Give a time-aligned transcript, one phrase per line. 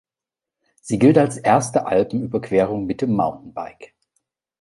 [0.81, 3.93] Sie gilt als erste Alpenüberquerung mit dem Mountainbike.